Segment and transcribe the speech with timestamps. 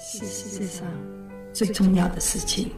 [0.00, 0.86] 是世界上
[1.52, 2.70] 最重要的事情。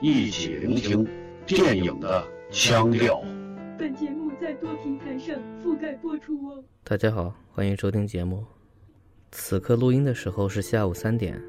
[0.00, 1.06] 一起聆听
[1.46, 3.22] 电影的腔调。
[3.78, 6.64] 本节目在多平台上覆盖播出哦。
[6.82, 8.44] 大家好，欢迎收听节目。
[9.30, 11.40] 此刻录音的时候是下午三点，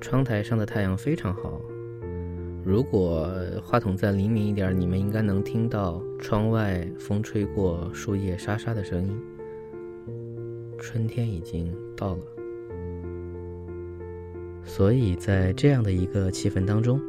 [0.00, 1.60] 窗台上的太阳非常好。
[2.64, 3.32] 如果
[3.64, 9.22] 话筒再灵敏一点，你们应该能听到窗外风吹过树叶沙沙的声音。
[10.80, 12.22] 春天已经到了，
[14.64, 17.00] 所以在这样的一个气氛当中，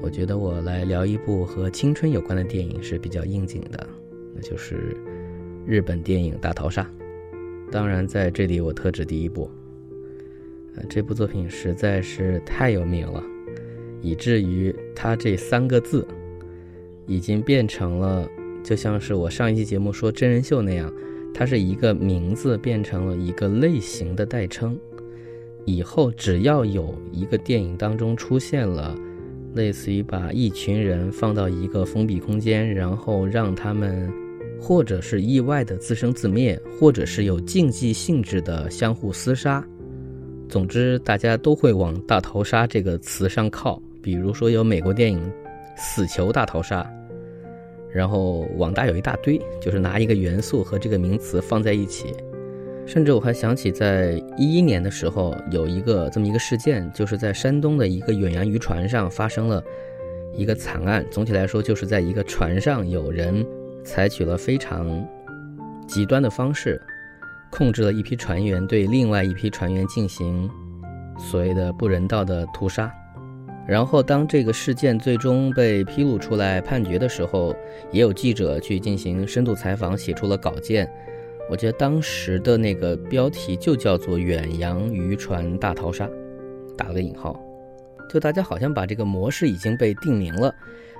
[0.00, 3.86] 我觉得我来聊一部和青春有关的电影是比较应景的，
[4.34, 4.96] 那就是
[5.66, 6.82] 日本电影《大逃杀》。
[7.70, 9.50] 当然，在这里我特指第一部。
[10.76, 13.22] 呃，这部作品实在是太有名了。
[14.02, 16.06] 以至于它这三个字，
[17.06, 18.28] 已经变成了，
[18.62, 20.92] 就像是我上一期节目说真人秀那样，
[21.32, 24.78] 它是一个名字变成了一个类型的代称。
[25.66, 28.96] 以后只要有一个电影当中出现了，
[29.52, 34.10] 类似于把一群人放到一个封闭空间，然后让他们，
[34.60, 39.66] 或者是意外的自生自灭，或者是有竞技性质的相互厮杀，
[40.48, 43.82] 总之大家都会往大逃杀这个词上靠。
[44.00, 45.18] 比如说有美国电影
[45.76, 46.82] 《死囚大逃杀》，
[47.92, 52.14] 然后网大有一大堆，就是拿一个元素和这个名词放在一起。
[52.86, 59.62] 甚至我还想起，在一一年的时候有一个这么一个事件，就是在山东的一个远洋渔船上发生了
[60.32, 61.04] 一个惨案。
[61.10, 63.44] 总体来说，就是在一个船上有人
[63.84, 65.04] 采取了非常
[65.88, 66.80] 极端的方式，
[67.50, 70.48] 控制了一批船员，对另外一批船员进行
[71.18, 72.90] 所谓的不人道的屠杀。
[73.66, 77.52] 然后，当这个事件最终被披露出来判决的时候，
[77.90, 80.88] 也有记者去进行深度采访，写出了稿件。
[81.48, 86.08] 我觉得当时的那个标题就叫做“远洋渔船大逃杀”，
[86.76, 87.40] 打了个引号。
[88.10, 90.52] 就大家好像把这个模式已经被定名了，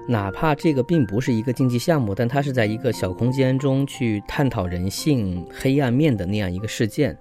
[0.09, 7.17] 哪怕这个并不是一个竞技项目，但它是在一个小空间中去探讨人性黑暗面的那样一个事件，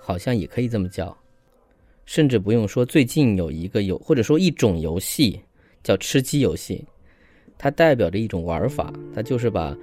[0.00, 1.16] 好像也可以这么叫。
[2.06, 5.40] 甚至不用说，最近有一个有或者说一种游戏
[5.82, 6.84] 叫吃鸡游戏，
[7.58, 9.76] 它代表着一种玩法，它就是把，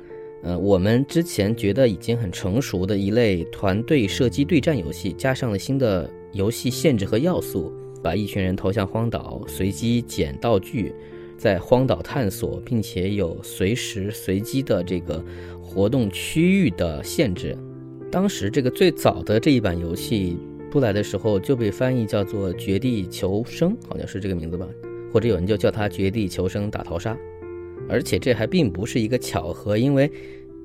[0.44, 10.94] 呃，我们之前觉得已经很成熟的一类团队射击对战游戏，加上了新的游戏限制和要素，把一群人投向荒岛，随机捡道具，
[11.38, 15.24] 在荒岛探索，并且有随时随机的这个
[15.62, 17.58] 活动区域的限制。
[18.12, 20.38] 当时这个最早的这一版游戏。
[20.70, 24.68] 出来的时候就被翻译叫做《绝地求生》，好像是这个名字吧，
[25.12, 27.16] 或者有人就叫它《绝地求生大逃杀》。
[27.90, 30.12] 而且这还并不是一个巧合，因为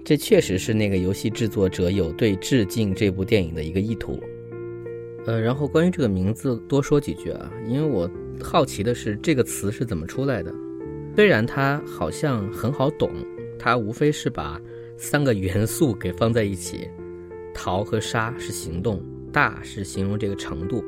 [0.05, 4.19] 这确实是那个游戏制作者有对致敬这部电影的一个意图。
[5.27, 8.11] 呃，然后关于这个名字多说几句啊，因为我
[8.43, 10.53] 好奇的是这个词是怎么出来的。
[11.15, 13.11] 虽然它好像很好懂，
[13.59, 14.61] 它无非是把
[14.97, 16.89] 三个元素给放在一起，
[17.55, 19.03] 逃和杀是行动。
[19.33, 20.85] 大是形容这个程度，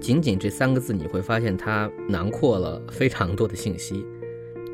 [0.00, 4.04] 仅仅这三个字，你会发现它囊括了非常多的信息。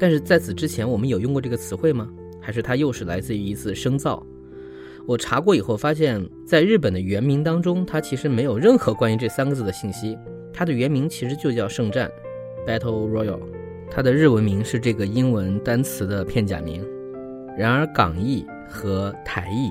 [0.04, 2.10] 但是在此之前，我们有用过这个词汇吗？
[2.38, 4.22] 还是它又是来自于一次生造？
[5.06, 10.18] 我查过以后发现，在日本的原名当中，它其实没有任何关于这三个字的信息。
[10.52, 12.10] 它的原名其实就叫圣战
[12.66, 13.40] （Battle Royal），
[13.90, 16.86] 它的日文名是这个英文单词的片假名。
[17.56, 19.70] 然而港译和台译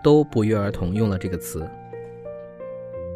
[0.00, 1.68] 都不约而同用了这个词。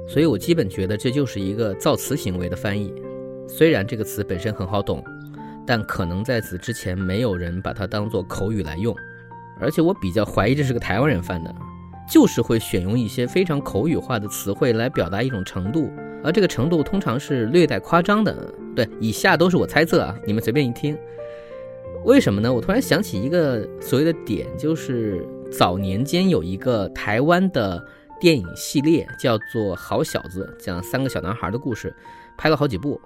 [0.09, 2.93] 所以我基本觉得这就是一个造词行为的翻译，
[3.47, 5.05] 虽然这个词本身很好懂，
[5.67, 8.95] 但可能在此之前没有人把它当做口语来用，
[9.61, 11.55] 而且我比较怀疑这是个台湾人犯的，
[12.09, 15.91] 就是会选用一些非常口语化的词汇来表达一种程度，
[16.23, 18.55] 而这个程度通常是略带夸张的。
[18.75, 20.97] 对，以下都是我猜测啊，你们随便一听。
[22.05, 22.53] 为什么呢？
[22.53, 27.85] 我突然想起一个所谓的点，就是早年间有一个台湾的。
[28.19, 31.95] 电影系列叫做《好小子》，讲三个小男孩的故事，
[32.35, 32.99] 拍了好几部。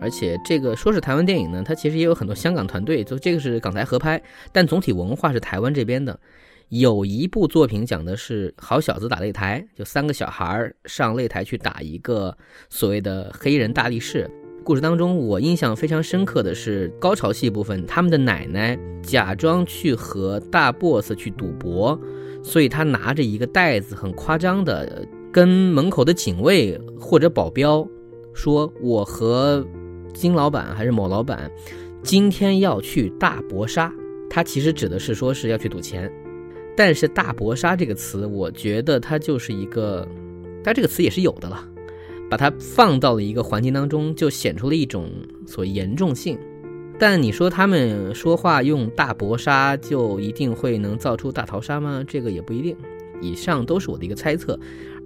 [0.00, 4.22] 而且这个说是台湾电影呢，它其实也有很多香港团队，就这个是港台合拍，
[4.52, 6.18] 但总体文化是台湾这边的。
[6.68, 12.36] 有一部作品讲的是好小子打擂台，就三个小孩上擂台去打一个
[12.68, 14.30] 所谓的黑人大力士。
[14.64, 21.98] 故事当中，我印象非常深刻的是高潮戏部分，他们的奶奶假装去和大 boss 去赌博。
[22.42, 27.86] 所以他拿着一个袋子，很夸张的跟门口的警卫或者保镖
[28.34, 29.64] 说：“我和
[30.16, 31.50] 金老板还是某老板
[32.02, 33.92] 今天要去大搏杀。”
[34.28, 36.10] 他其实指的是说是要去赌钱。
[36.76, 40.06] 但是“大搏杀”这个词，我觉得它就是一个，
[40.62, 41.66] 但这个词也是有的了。
[42.28, 45.08] 把它放到了一个环境当中，就显出了一种
[45.46, 46.38] 所严重性。
[46.98, 52.02] 但你说他们说话用大薄纱就一定会能造出大逃杀吗？
[52.06, 52.76] 这个也不一定。
[53.22, 54.58] 以上都是我的一个猜测，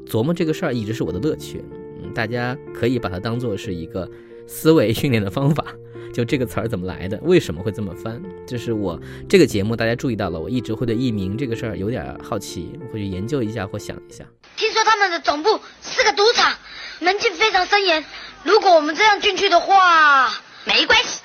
[0.06, 1.62] 琢磨这个事儿一直是我的乐趣。
[2.02, 4.10] 嗯，大家可以把它当做是一个
[4.50, 5.64] 思维训练的方法。
[6.12, 7.16] 就这个词儿怎么来的？
[7.22, 8.20] 为什么会这么翻？
[8.44, 14.24] 就是我这个节目大家注意到了，我一直会对艺名这个事儿有点好奇，会去研究一下或想一下。
[14.56, 16.52] 听说他们的总部是个赌场，
[16.98, 18.04] 门禁非常森严。
[18.42, 20.32] 如果我们这样进去的话，
[20.64, 21.20] 没关系，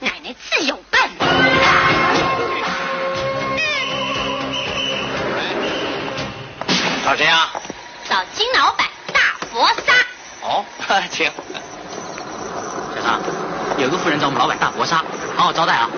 [0.00, 1.26] 奶奶自有办法。
[7.04, 7.52] 找谁啊？
[8.08, 9.94] 找金老板大佛沙。
[10.42, 10.64] 哦，
[11.08, 11.30] 请。
[13.88, 14.98] 有个富人找我们老板大搏杀，
[15.34, 15.90] 好好招待啊。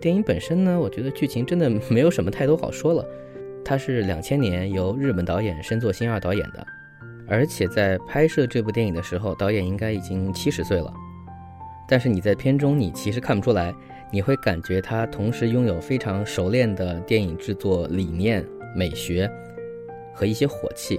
[0.00, 3.06] 电影本身呢，我觉得剧情真的没有什么太多好说了。
[3.64, 6.66] 它是两千年由日本导演深作新二导演的，
[7.28, 10.92] 而且在拍摄这部电影的时候，导演应该已经七十岁了。
[11.86, 13.72] 但是你在片中，你其实看不出来。
[14.10, 19.30] 你会感觉他同时拥有非常熟练的电影制作理念、美学
[20.12, 20.98] 和一些火气，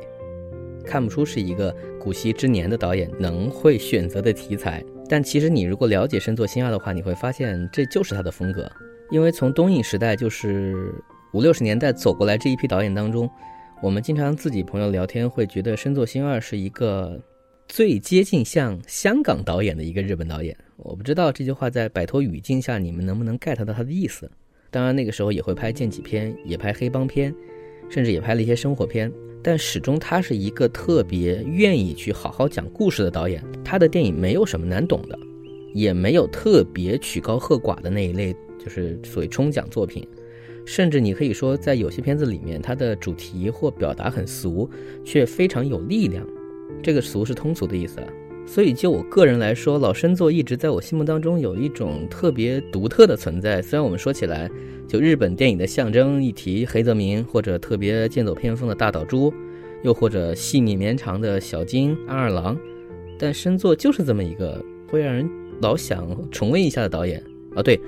[0.85, 4.83] 看不出是一个古稀之年的导演能会选择的题材。
[5.09, 8.71] 但其实你如果了解深作新二的话，你会发现这就是他的风格。
[9.11, 10.93] 因为从东映时代就是
[11.33, 13.29] 五六十年代走过来这一批导演当中，
[13.81, 17.21] 我们经常自己朋友聊天会觉得深作新二是一个
[17.67, 20.57] 最接近像香港导演的一个日本导演。
[20.77, 24.29] 我不知道这句话在摆脱语境下，你们能不能 get 到他的意思？
[24.71, 27.35] 当然，那个时候也会拍剑戟片，也拍黑帮片，
[27.89, 29.11] 甚至也拍了一些生活片。
[29.43, 33.43] 但始终他是一个特别愿意去好好讲故事的导演。
[33.63, 35.19] 他的电影没有什么难懂的，
[35.73, 40.07] 也没有特别曲高和寡的那一类，就是所谓冲奖作品。
[40.65, 44.69] 甚至你可以说，在有些片子里面，他的主题或表达很俗，
[45.03, 46.25] 却非常有力量。
[46.81, 47.99] 这个俗是通俗的意思。
[48.45, 53.61] 所以，就我个人来说，老生作一直在我心目当中有一种特别独特的存在。
[53.61, 54.51] 虽然我们说起来，
[54.87, 59.33] 就日本电影的象征，一提黑泽明，或者特别剑走偏锋的大岛渚，
[59.81, 62.55] 又或者细腻绵长的小津安二郎，
[63.17, 65.27] 但深作就是这么一个会让人
[65.61, 67.23] 老想重温一下的导演
[67.55, 67.63] 啊。
[67.63, 67.79] 对，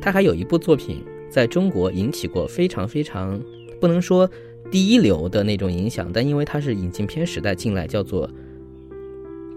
[0.00, 0.98] 他还有一部作品
[1.30, 3.40] 在中国引起过非常非常
[3.80, 4.28] 不能说
[4.70, 8.28] 第一流的那种影响，但因为他是引进片时代进来，叫做。《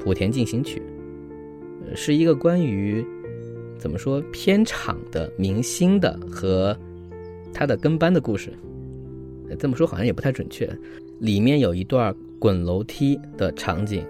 [0.06, 0.82] 莆田进行曲》
[1.96, 3.04] 是一个关于
[3.78, 6.78] 怎么说片场的明星的和
[7.52, 8.54] 他的跟班的故事。
[9.58, 10.70] 这么说好像也不太准确。
[11.20, 14.06] 里面有一段滚楼梯的场景，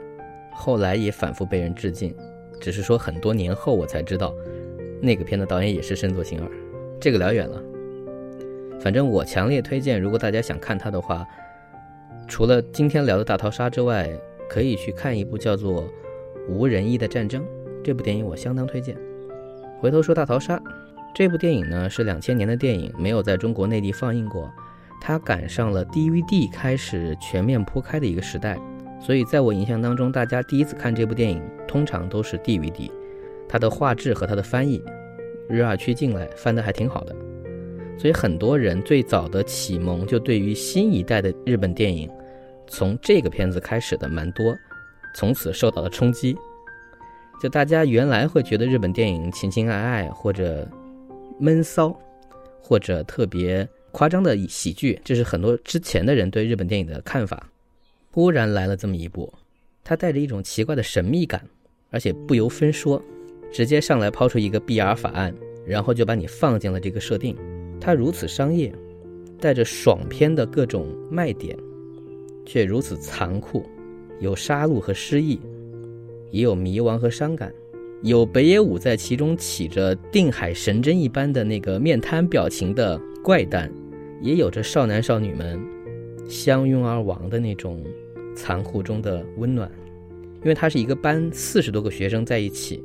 [0.52, 2.14] 后来也反复被人致敬。
[2.60, 4.34] 只是说很多年后我才知道，
[5.02, 6.50] 那个片的导演也是深作星二。
[7.00, 7.62] 这个聊远了。
[8.82, 11.26] 反正我强烈推荐，如果大家想看他的话，
[12.28, 14.10] 除了今天聊的大逃杀之外。
[14.50, 15.84] 可以去看一部叫做
[16.48, 17.42] 《无人义的战争》
[17.84, 18.96] 这部电影，我相当推荐。
[19.80, 20.62] 回头说大逃杀
[21.14, 24.52] 这部电影呢，是两千年的电影，没有在中国内地放映过。
[25.02, 28.58] 它赶上了 DVD 开始全面铺开的一个时代，
[29.00, 32.90] 所以在我印象当中，大家第一次看这部电影通常都是 DVD。
[33.48, 34.82] 它的画质和它的翻译，
[35.48, 37.16] 日二区进来翻得还挺好的，
[37.98, 42.10] 所以很多人最早的启蒙就对于新一代的日本电影。
[42.68, 44.56] 从这个片子开始的蛮多，
[45.16, 46.36] 从此受到了冲击。
[47.42, 50.68] 就大家原来会觉得日本电影情情爱爱，或者
[51.40, 51.94] 闷骚，
[52.62, 57.50] 或者特别夸张的喜剧，这是很多之前的人对日本电影的看法。
[58.12, 59.34] 忽然来了这么一部，
[59.84, 61.46] 它带着一种奇怪的神秘感，
[61.92, 63.02] 而且不由分说，
[63.52, 65.36] 直接上来抛出一个 BR 法案，
[65.68, 67.36] 然后就把你放进了这个设定。
[67.82, 68.74] 它如此商业，
[69.42, 71.58] 带着爽片的各种卖点。
[72.46, 73.66] 却如此残酷，
[74.20, 75.40] 有杀戮和失意，
[76.32, 77.52] 也有迷惘和伤感，
[78.04, 83.72] 有北野武在其中起着定海神针一般的那个面瘫表情的怪诞，
[84.22, 85.60] 也有着少男少女们
[86.28, 87.84] 相拥而亡的那种
[88.36, 89.70] 残酷中的温暖。
[90.44, 92.84] 因为他是一个班四十多个学生在一起，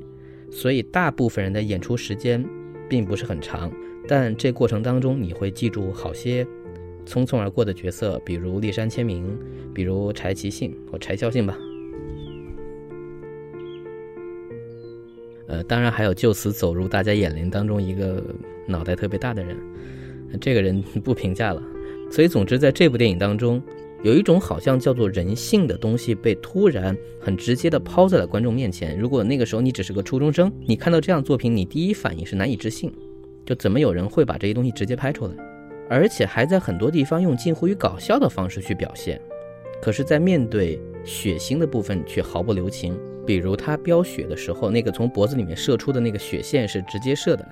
[0.50, 2.42] 所以大部分人的演出时间
[2.88, 3.70] 并不是很长，
[4.08, 6.46] 但这过程当中你会记住好些。
[7.06, 9.36] 匆匆而过的角色，比如立山千明，
[9.74, 11.58] 比如柴崎幸或柴孝幸吧。
[15.46, 18.22] 呃，当然还有就此走入大家眼帘当中一个
[18.66, 19.56] 脑袋特别大的人，
[20.40, 21.60] 这个人不评价了。
[22.08, 23.60] 所以，总之，在这部电影当中，
[24.04, 28.96] 有一种好像叫做人性的东西被突然很直接的抛在了观众面前。
[28.96, 32.92] 如果那个时候你只是个初中生，你看到这样作品，你第一反应是难以置信，
[33.44, 35.34] 就怎么有人会把这些东西直接拍出来？
[35.90, 39.20] 而且还在很多地方用近乎于搞笑的方式去表现，
[39.82, 42.96] 可是，在面对血腥的部分却毫不留情。
[43.26, 47.46] 比如他飙血的时候，那个从脖子里面射出的那个血线是直接射的，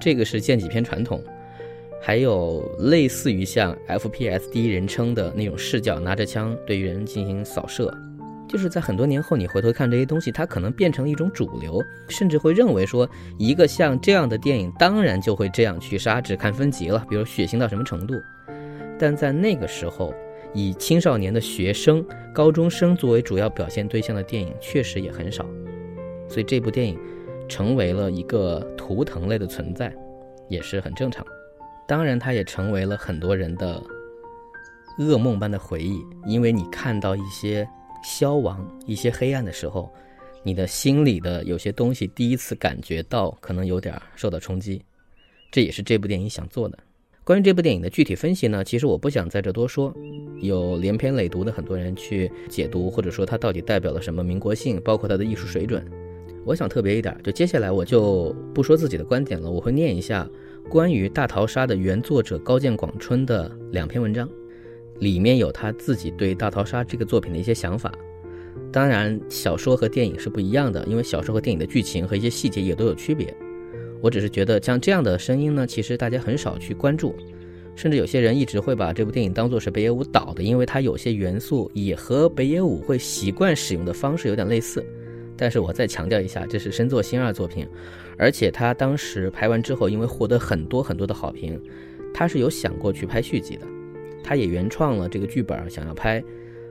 [0.00, 1.22] 这个是剑戟片传统。
[2.00, 7.96] 还有类似于像 FPS 第一人称的那种视角，拿着枪对人进行扫射，
[8.54, 18.14] 就是在很多年后你回头看这些东西，它可能变成了一种主流，甚至会认为说一个像这样的电影当然就会这样去杀，只看分级了，比如血腥到什么程度。
[18.96, 20.14] 但在那个时候，
[20.52, 25.44] 以青少年的学生、高中生作为主要表现对象的电影确实也很少，
[26.28, 26.96] 所以这部电影
[27.48, 29.92] 成为了一个图腾类的存在，
[30.48, 31.26] 也是很正常。
[31.88, 33.82] 当然，它也成为了很多人的
[35.00, 37.68] 噩梦般的回忆，因为你看到一些
[38.04, 39.90] 消亡、一些黑暗的时候，
[40.42, 44.82] 你的心里的有些东西第一次感觉到可能有点受到冲击，
[45.50, 46.78] 这也是这部电影想做的。
[47.24, 49.94] 关于这部电影的具体分析呢，其实我不想在这多说，
[50.42, 55.82] 有连篇累牍的很多人去解读，或者说它到底代表了什么民国性，包括它的艺术水准。
[56.44, 60.28] 我想特别一点，就接下来我就不说自己的观点了，我会念一下。
[60.68, 64.28] 关于《大逃杀》的原作者高见广春的两篇文章，
[64.98, 67.92] 里面有他自己对《大逃杀》这个作品的一些想法。
[68.72, 73.32] 当然，小说和电影是不一样的，因为小说和电影的剧情和一些细节也都有区别。
[74.00, 77.14] 我只是觉得，像这样的声音呢，其实大家很少去关注，
[77.74, 84.84] 甚至有些人一直会把这部电影当作是北野武导的，因为它有些元素也和北野武会习惯使用的方式有点类似。
[85.36, 87.66] 但是我再强调一下，这是深作新二作品。
[88.16, 91.60] 而且他当时拍完之后，因为获得很多很多的好评，
[92.12, 93.66] 他是有想过去拍续集的，
[94.24, 96.24] 他也原创了这个剧本，想要拍，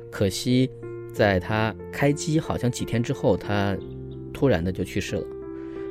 [0.10, 0.70] 可惜
[1.14, 3.78] 在他开机好像几天之后，他
[4.34, 5.24] 突然的就去世了，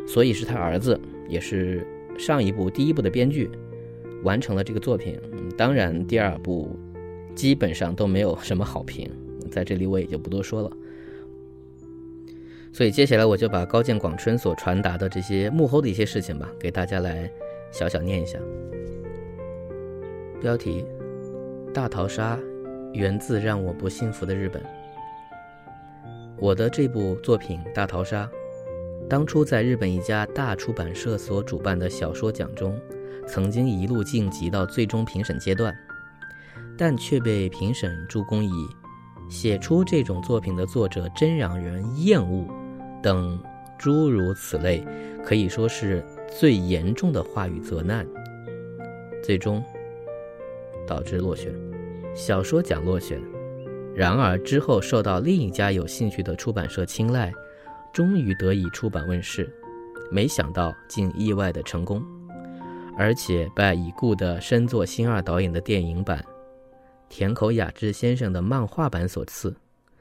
[0.07, 1.87] 所以是他儿子，也是
[2.19, 3.49] 上一部第一部的编剧，
[4.25, 5.19] 完成了这个作品。
[5.57, 6.77] 当然，第二部
[7.35, 9.09] 基本上都没有什么好评，
[9.51, 10.77] 在这里我也就不多说了。
[12.73, 17.31] 所以接下来我就把高见广春所传达的这些幕后的一些事情吧，给大家来
[17.71, 18.39] 小小念一下。
[20.41, 20.85] 标题：
[21.73, 22.39] 大逃杀
[22.93, 24.63] 源自让我不幸福的日本。
[26.39, 28.29] 我的这部作品《大逃杀》，
[29.09, 32.79] 当初在日本一家大出版社所主办的小说奖中，
[33.27, 35.75] 曾经一路晋级到最终评审阶段，
[36.77, 38.51] 但却被评审助攻以
[39.31, 42.47] 写出这种作品的作者真让人厌恶。
[43.03, 43.43] 等
[43.79, 44.85] 诸如此类，
[45.25, 46.05] 可以说是
[46.39, 48.07] 最严重的话语责难，
[49.25, 49.63] 最终
[50.87, 51.53] 导致落选。
[52.15, 53.21] 小说奖落选，
[53.95, 57.33] 然而之后受到另一家有兴趣的出版社青睐，
[57.93, 59.51] 终于得以出版问世。
[60.11, 62.05] 没想到竟意外的成功，
[62.99, 66.23] 而且拜已故的深作新二导演的电影版、
[67.09, 69.55] 田口雅之先生的漫画版所赐，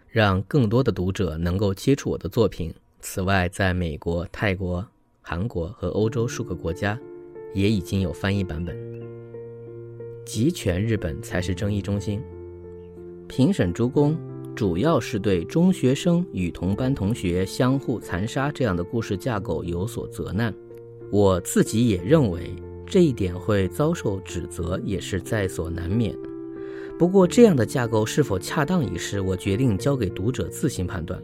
[0.09, 2.73] 让更多的读者能够接触我的作品。
[2.99, 4.85] 此外，在美国、泰国、
[5.21, 6.99] 韩国和欧洲数个国家，
[7.53, 8.90] 也已经有翻译版本。
[10.31, 12.21] 集权日本才是争议中心。
[13.27, 14.17] 评审诸公
[14.55, 20.53] 主要是对中学生与同班同学相互残杀这样的故事架构有所责难。
[21.11, 26.15] 我自己也认为这一点会遭受指责，也是在所难免。
[26.97, 31.21] 不过，这样的架构是否恰当一事，我决定交给读者自行判断。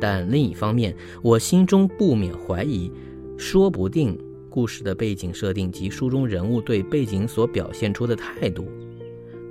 [0.00, 2.90] 但另一方面，我心中不免怀疑，
[3.36, 4.18] 说不定
[4.56, 8.66] 故事的背景设定及书中人物对背景所表现出的态度，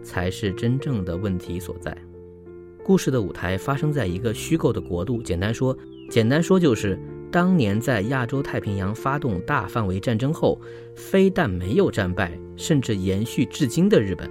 [0.02, 1.96] 才是真正的问题所在。
[2.84, 5.78] 故事的舞台发生在一个虚构的国度，简单说，
[6.10, 7.00] 简单说就是
[7.32, 10.60] 当年在亚洲太平洋发动大范围战争后，
[10.96, 14.28] 非但没有战败，甚至延续至今的日本，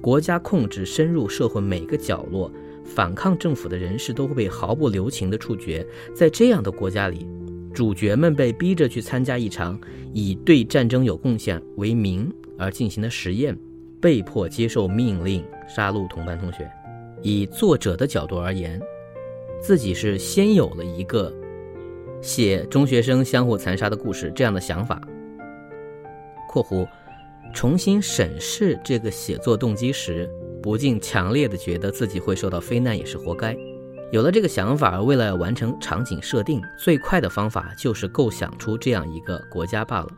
[0.00, 2.48] 国家控制深入社会每个角落。
[2.84, 5.84] 反抗政府的人士都会被毫不留情地处决。
[6.14, 7.26] 在这样的国家里，
[7.74, 9.78] 主角们被逼着去参加一场
[10.12, 13.54] 以对战争有贡献为名而进行的实验，
[14.00, 16.70] 被迫接受命令杀戮同班同学。
[17.20, 18.80] 以作者的角度而言，
[19.60, 21.32] 自己是先有了一个
[22.22, 25.02] 写中学生相互残杀的故事这样的想法。
[26.48, 26.86] （括弧）
[27.52, 30.30] 重新审视这个写作动机时。
[30.62, 33.54] 不禁强烈的觉得自己会受到非难也是活该。
[34.12, 40.08] 有了这个想法，为了完成场景设定，最快的方法就是构想出这样一个国家罢了。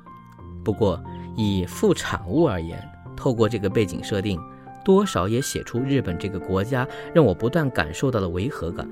[0.63, 1.03] 不过，
[1.37, 2.79] 以副产物而言，
[3.17, 4.39] 透过这个背景设定，
[4.85, 8.87] 多少也写出日本这个国家让我不断感受到的违和感。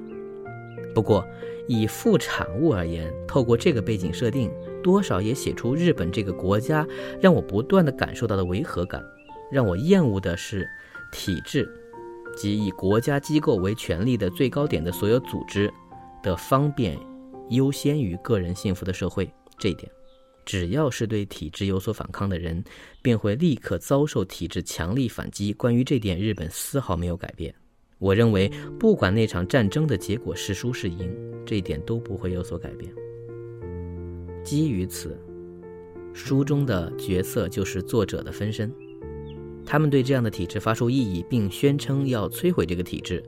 [0.95, 1.27] 不过，
[1.69, 4.51] 以副产物而言，透过这个背景设定，
[4.83, 6.87] 多少也写出日本这个国家
[7.21, 9.03] 让我不断的感受到的违和感，
[9.51, 10.67] 让我厌恶的是。
[11.13, 11.71] 体制，
[12.37, 15.73] 即以国家机构为权力的最高点的所有组织
[16.23, 16.99] 的方便
[17.51, 19.31] 优先于个人幸福的社会。
[19.57, 19.91] 这一点，
[20.45, 22.63] 只要是对体制有所反抗的人，
[23.01, 25.53] 便会立刻遭受体制强力反击。
[25.53, 27.55] 关于这点，日本丝毫没有改变。
[27.99, 31.11] 我认为，不管那场战争的结果是输是赢，
[31.47, 32.93] 这一点都不会有所改变。
[34.43, 35.19] 基于此，
[36.13, 38.71] 书中的角色就是作者的分身。
[39.67, 43.23] 他们对这样的体制发出异议，并宣称要摧毁这个体制。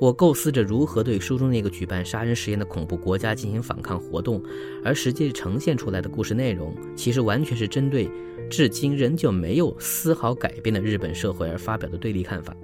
[0.00, 4.42] 我构思着如何对书中那个举办杀人实验的恐怖国家进行反抗活动，
[4.82, 8.10] 而实际呈现出来的故事内容，其实完全是针对
[8.50, 12.56] 至今仍旧没有丝毫改变的日本社会而发表的对立看法。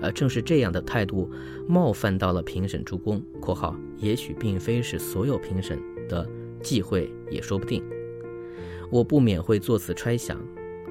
[0.00, 1.28] 而正是这样的态度，
[1.66, 5.78] 冒犯到了评审诸公（括号也许并非是所有评审
[6.08, 6.24] 的
[6.62, 7.82] 忌讳，也说不定）。
[8.90, 10.40] 我不免会作此揣想。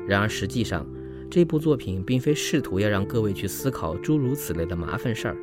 [0.06, 0.86] 然而实际上，
[1.30, 5.38] 这部作品并非试图要让各位去思考诸如此类的麻烦事儿，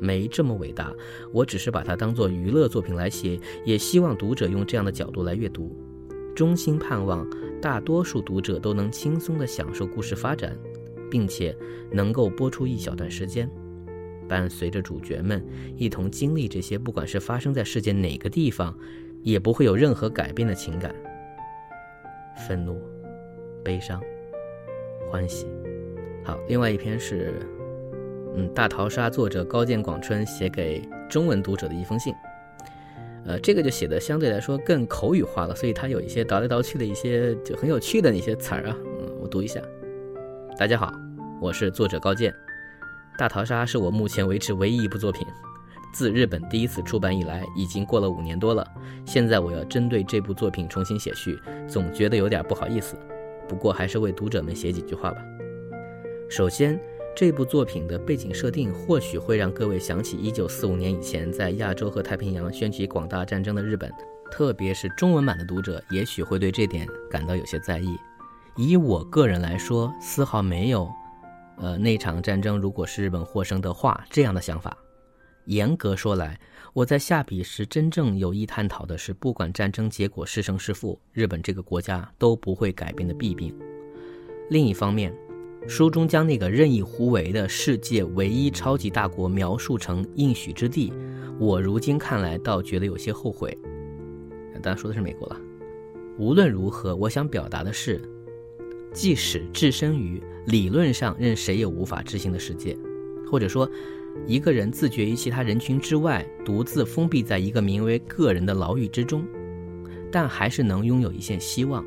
[0.00, 0.92] 没这么伟大。
[1.32, 5.76] 我只是把它当做娱乐作品来写，也希望读者用这样的角度来阅读。
[6.34, 7.28] 衷心盼望
[7.60, 10.56] 大多数读者都能轻松地享受故事发展，
[11.10, 11.56] 并且
[11.90, 13.50] 能够播出一小段时间，
[14.28, 15.44] 伴随着主角们
[15.76, 18.76] 一同经历这些，不管是发生在世界哪个地方，
[19.22, 20.94] 也不会有任何改变的情感：
[22.46, 22.80] 愤怒、
[23.62, 24.00] 悲伤。
[25.10, 25.46] 欢喜，
[26.22, 26.38] 好。
[26.48, 27.40] 另外一篇是，
[28.36, 32.14] 嗯，《大逃杀》作者高见广春写给中文读者的一封信。
[33.24, 38.76] 呃，这个就写的相对来说更口语化了，所以它有一些倒来倒去的一些就很有趣的那些词儿啊。
[39.00, 39.60] 嗯，我读一下。
[40.58, 40.92] 大家好，
[41.40, 42.30] 我是作者高见，
[43.18, 45.26] 《大逃杀》是我目前为止唯一一部作品。
[45.90, 48.66] 自日本第一次出版以来，已经过了五年多了。
[49.06, 52.94] 现在我要针对这部作品重新写序，总觉得有点不好意思。
[53.48, 55.22] 不过还是为读者们写几句话吧。
[56.28, 56.78] 首先，
[57.16, 63.90] 这部作品的背景设定或许会让各位想起1945年以前在亚洲和太平洋掀起广大战争的日本，
[64.30, 67.88] 特别是中文版的读者，也许会对这点感到有些在意。
[68.56, 70.90] 以我个人来说，丝毫没有，
[71.56, 74.76] 呃，那场战争如果是日本获胜的话这样的想法。
[75.46, 76.38] 严格说来，
[76.74, 83.54] 我在下笔时真正有意探讨的是，不管战争结果是胜是负，日本这个国家都不会改变的弊病。
[84.50, 85.12] 另一方面，
[85.66, 90.92] 书中将那个任意胡为的世界唯一超级大国描述成应许之地，
[91.38, 93.56] 我如今看来倒觉得有些后悔。
[94.62, 95.40] 当然说的是美国了。
[96.18, 98.00] 无论如何，我想表达的是，
[98.92, 102.76] 即使置身于理论上任谁也无法执行的世界，
[103.28, 103.68] 或者说。
[104.26, 109.24] 一个人自觉于其他人群之外，独自封闭在一个名为个人的牢狱之中，
[110.12, 111.84] 但还是能拥有一线希望。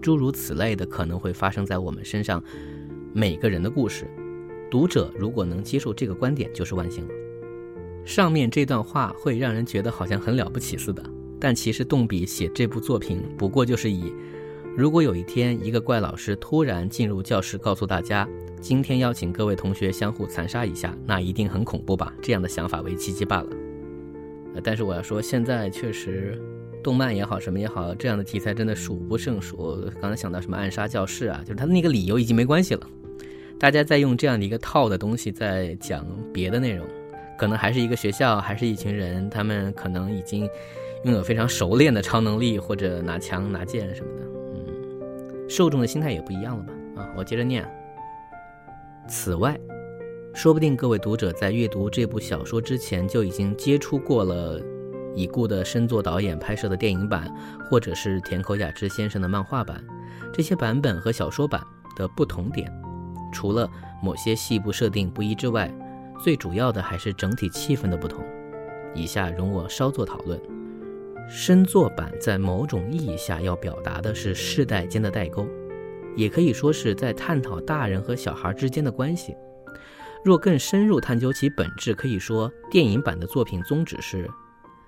[0.00, 2.42] 诸如此类的可能会发生在我们身上，
[3.12, 4.06] 每个人的故事。
[4.70, 7.10] 读者如果能接受这个观点，就是万幸了。
[8.04, 11.02] 上面这段话会让人觉得好像很了不起似的，
[11.38, 14.12] 但其实动笔写这部作品，不过就是以，
[14.76, 18.26] 如果有一天一个怪老师突然进入教室，告诉大家。
[18.60, 22.12] 今天邀请各位同学相互残杀一下，那一定很恐怖吧？
[22.20, 23.48] 这样的想法为契机罢了。
[24.62, 26.40] 但是我要说，现在确实，
[26.82, 29.88] 动漫也好，什么也好，这样的题材真的数不胜数。
[30.00, 32.86] 刚才想到什么暗杀教室啊，就是他的那个理由已经没关系了。
[33.58, 36.84] 大家在用这样的一个套的东西在讲别的内容，
[37.38, 40.48] 可能还是一个学校，还是一群人，他们可能已经
[41.04, 44.26] 拥有非常熟练的超能力，或者拿枪拿剑什么的。
[44.54, 46.72] 嗯，受众的心态也不一样了吧？
[47.02, 47.64] 啊，我接着念。
[49.08, 49.58] 此外，
[50.34, 54.60] 说不定各位读者在阅读这部小说之前就已经接触过了
[55.14, 57.34] 已故的深作导演拍摄的电影版，
[57.70, 59.82] 或者是田口雅之先生的漫画版。
[60.32, 61.60] 这些版本和小说版
[61.96, 62.70] 的不同点，
[63.32, 63.68] 除了
[64.02, 65.72] 某些细部设定不一之外，
[66.22, 68.22] 最主要的还是整体气氛的不同。
[68.94, 70.38] 以下容我稍作讨论。
[71.30, 75.46] 深作版在某种意义下要表达的是世代间的代沟。
[76.18, 79.36] 也可以说是在探讨大人和小孩之间的关系。
[80.24, 84.28] 若更深入探究其本质，可以说电影版的作品宗旨是，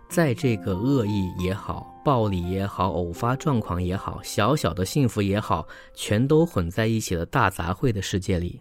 [0.08, 8.60] 在这个恶意也好、暴力也好、偶发状况也好、小小的幸福也好，全都混在一起的大杂烩的世界里，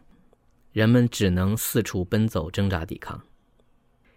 [0.71, 3.19] 人们只能四处奔走、挣扎、抵抗。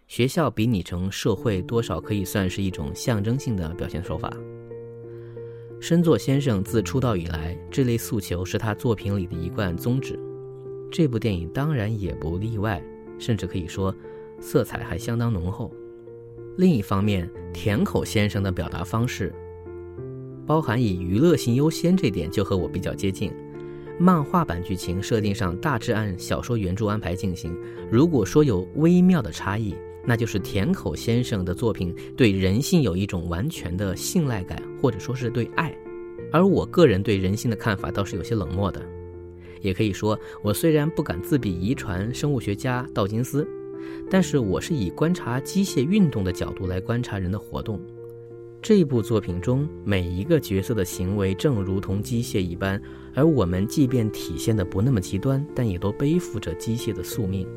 [0.07, 4.31] 学校比拟成社会，多少可以算是一种象征性的表现手法。
[5.83, 10.17] 深作先生自出道以来，这类诉求是他作品里的一贯宗旨。
[10.89, 12.81] 这部电影当然也不例外，
[13.19, 13.93] 甚至可以说，
[14.39, 15.69] 色彩还相当浓厚。
[16.55, 19.35] 另一方面，田口先生的表达方式，
[20.45, 23.29] 包含以娱乐性优先这点，就和我比较接近。
[23.99, 27.53] 漫画版剧情设定上大致按小说原著安排进行。
[27.91, 35.75] 如果说有微妙的差异，那就是田口先生的作品对人性有一种完全的信赖感，或者说是对爱。
[36.31, 38.81] 而我个人对人性的看法倒是有些冷漠的。
[39.61, 43.47] 也可以说，我虽然不敢自比遗传生物学家道金斯，
[44.09, 47.79] 但是我是以观察机械运动的角度来观察人的活动。
[48.61, 52.81] 这部作品中每一个角色的行为正如同机械一般，
[53.13, 57.47] 而我们即便体现的不那么极端，但也都背负着机械的宿命。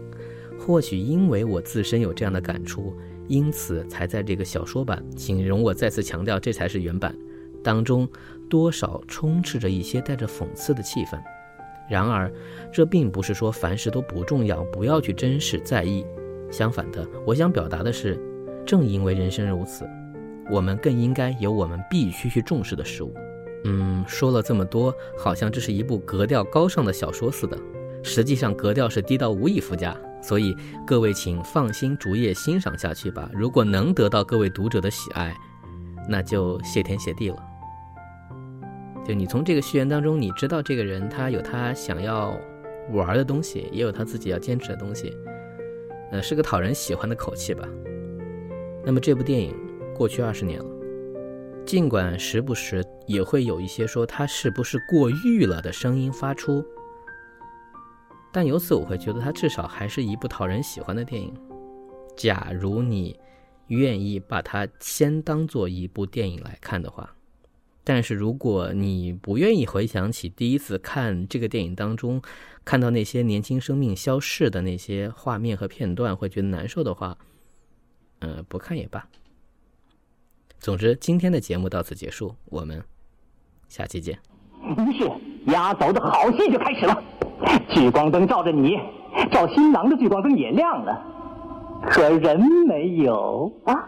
[0.67, 2.93] 或许因为我自身有这样的感触，
[3.29, 7.17] 因此才在这个小说版，请容我再次强调，这才是原版
[7.63, 8.09] 当中
[8.51, 11.17] 多少充斥着一些带着讽刺的气氛。
[11.89, 12.29] 然而，
[12.73, 16.05] 这并不是说凡事都不重要，不要去珍视在意。
[16.51, 18.21] 相反的，我想表达的是，
[18.67, 19.89] 正因为人生如此，
[20.51, 23.15] 我们更应该有我们必须去重视的事物。
[23.63, 27.57] 嗯，说了这么多，好像这是一部格调高尚的小说似的，
[28.03, 29.97] 实际上格调是低到无以复加。
[30.27, 33.31] 所以各位请放心逐页欣赏下去吧。
[33.33, 35.33] 如果能得到各位读者的喜爱，
[36.09, 37.37] 那就谢天谢地了。
[39.07, 42.37] 就你从这个序言当中，你知道这个人他有他想要
[42.91, 45.17] 玩的东西，也有他自己要坚持的东西，
[46.11, 47.63] 呃，是个讨人喜欢的口气吧。
[48.85, 49.55] 那么这部电影
[49.95, 50.67] 过去二十年了，
[51.65, 56.65] 尽管时不时也会有一些说他是不是过誉了的声音发出，
[58.37, 61.33] 但由此我会觉得它至少还是一部讨人喜欢的电影。
[62.15, 63.19] 假如你
[63.69, 67.17] 愿意把它先当做一部电影来看的话。
[67.83, 72.21] 但是如果你不愿意回想起第一次看这个电影当中，
[72.63, 77.17] 看到那些年轻生命消逝的那些画面和片段，会觉得难受的话，
[78.19, 79.09] 呃，不看也罢。
[80.59, 82.85] 总之，今天的节目到此结束，我们
[83.67, 84.19] 下期见。
[84.61, 85.11] 于是
[85.51, 87.03] 压轴的好戏就开始了，
[87.69, 88.81] 聚光灯照着你，
[89.31, 90.99] 照新郎的聚光灯也亮了，
[91.83, 93.85] 可人没有啊？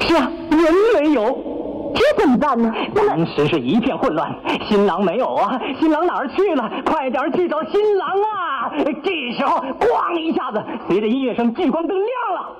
[0.00, 0.60] 是啊，人
[0.98, 1.62] 没有。
[1.94, 2.74] 这怎么办呢？
[3.06, 4.34] 当时是一片混乱，
[4.66, 6.68] 新郎没有啊，新郎哪儿去了？
[6.84, 8.72] 快点去找新郎啊！
[9.04, 12.50] 这时候，咣一下子，随着音乐声，聚光灯亮了，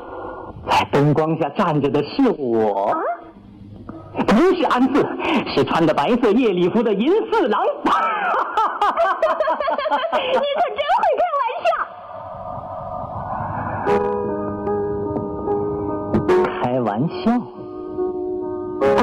[0.71, 2.97] 在灯光下站着的是我，
[4.27, 5.05] 不是安四，
[5.55, 7.61] 是穿着白色夜礼服的银四郎。
[10.03, 11.69] 你可真会开玩笑！
[16.63, 17.33] 开玩笑。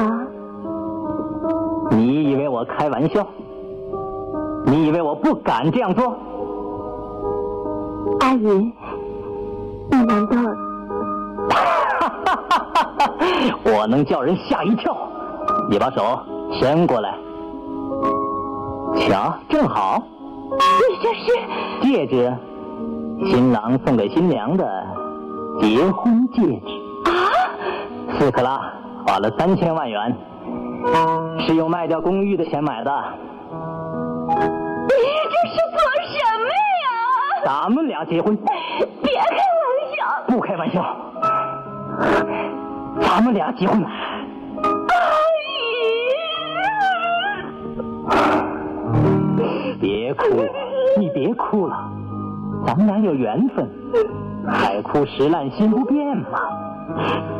[1.90, 3.26] 你以为我开玩笑？
[4.64, 6.16] 你以为我不敢这样做？
[8.20, 8.72] 阿姨，
[9.90, 10.36] 你难道？
[13.64, 15.01] 我能叫人吓一跳。
[15.72, 16.20] 你把手
[16.60, 17.14] 伸过来，
[19.08, 20.02] 瞧，正好。
[20.50, 21.32] 你这是
[21.80, 22.30] 戒指，
[23.24, 24.86] 新郎送给新娘的
[25.62, 27.10] 结婚戒指。
[27.10, 27.32] 啊！
[28.18, 28.70] 四克拉，
[29.06, 30.14] 花了三千万元。
[31.46, 32.92] 是用卖掉公寓的钱买的。
[34.28, 36.48] 你这是做什么
[36.82, 37.46] 呀？
[37.46, 38.36] 咱们俩结婚。
[38.36, 38.44] 别
[39.16, 39.64] 开玩
[39.96, 40.04] 笑。
[40.26, 40.94] 不开玩笑。
[43.00, 43.82] 咱们俩结婚。
[49.80, 50.24] 别哭，
[50.98, 51.90] 你别哭了，
[52.66, 53.68] 咱们俩有缘分，
[54.46, 56.28] 海枯石烂心不变嘛。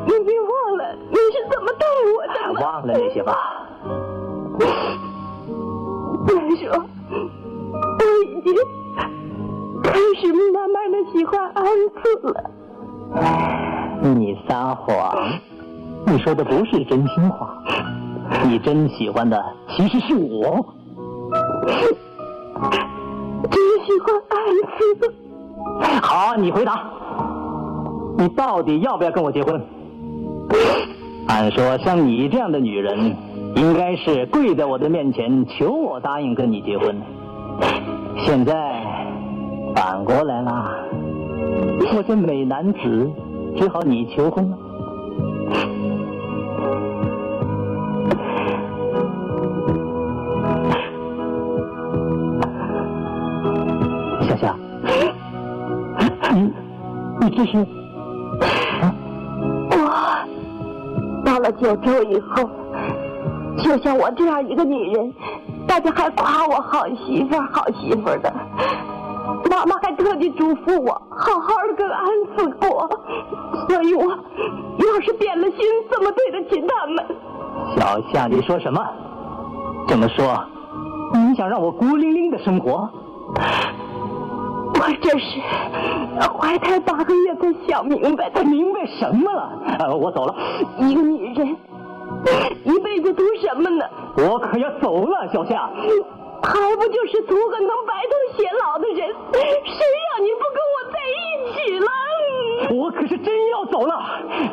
[0.07, 3.37] 你别忘了你是怎么待我的忘了那些吧。
[6.27, 6.85] 再说，
[7.99, 8.55] 我已经
[9.83, 12.39] 开始慢慢的喜欢安子了。
[14.15, 15.17] 你撒谎，
[16.07, 17.63] 你说的不是真心话。
[18.45, 20.75] 你真喜欢的其实是我。
[23.51, 24.39] 真喜欢安
[24.79, 25.15] 子。
[26.03, 26.91] 好，你回答。
[28.19, 29.61] 你到底要不要跟我结婚？
[31.29, 33.17] 按说像你这样的女人，
[33.57, 37.01] 应该是跪在我的面前求我答应跟你结婚。
[38.19, 38.85] 现在
[39.75, 40.71] 反过来啦，
[41.97, 43.11] 我这美男子
[43.57, 44.59] 只好你求婚了。
[57.33, 57.67] 你这是？
[61.41, 62.49] 了九州以后，
[63.65, 65.13] 就像我这样一个女人，
[65.67, 68.33] 大家还夸我好媳妇、好媳妇的。
[69.51, 72.89] 妈妈还特地嘱咐我，好好的跟安四过。
[73.69, 75.59] 所以我要是变了心，
[75.91, 77.05] 怎么对得起他们？
[77.77, 78.81] 小夏，你说什么？
[79.89, 80.41] 这么说，
[81.15, 82.89] 你想让我孤零零的生活？
[84.83, 85.39] 我这是
[86.29, 88.43] 怀胎八个月才想明白的。
[88.43, 89.49] 明白什么了？
[89.79, 90.35] 呃，我走了。
[90.79, 91.57] 一个女人
[92.65, 93.85] 一辈子图什么呢？
[94.17, 95.71] 我可要走了，小夏。
[96.43, 99.15] 还不就是图个能白头偕老的人？
[99.33, 101.89] 谁让你不跟我在一起了？
[102.77, 104.03] 我可是真要走了。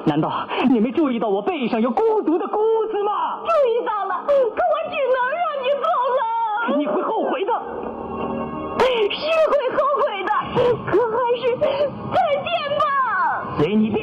[0.06, 2.60] 难道你没注意到我背上有孤独的孤
[2.92, 3.39] 字吗？
[3.39, 5.88] 注意到了，可我只能让你走
[6.20, 6.78] 了。
[6.78, 7.52] 你会后悔的。
[8.89, 10.32] 是会后悔的，
[10.86, 11.65] 可还是再
[12.45, 12.49] 见
[12.80, 12.84] 吧。
[13.58, 13.99] 随你便。